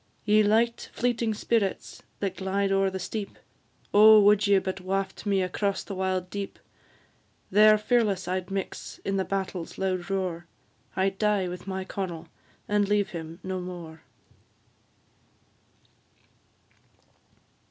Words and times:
Ye 0.25 0.41
light 0.41 0.89
fleeting 0.93 1.35
spirits, 1.35 2.01
that 2.21 2.37
glide 2.37 2.71
o'er 2.71 2.89
the 2.89 2.97
steep, 2.97 3.37
Oh, 3.93 4.19
would 4.21 4.47
ye 4.47 4.57
but 4.57 4.81
waft 4.81 5.27
me 5.27 5.43
across 5.43 5.83
the 5.83 5.93
wild 5.93 6.31
deep! 6.31 6.57
There 7.51 7.77
fearless 7.77 8.27
I'd 8.27 8.49
mix 8.49 8.99
in 9.05 9.17
the 9.17 9.23
battle's 9.25 9.77
loud 9.77 10.09
roar, 10.09 10.47
I'd 10.95 11.19
die 11.19 11.47
with 11.47 11.67
my 11.67 11.83
Connel, 11.85 12.29
and 12.67 12.89
leave 12.89 13.09
him 13.11 13.39
no 13.43 13.59
more. 13.61 14.01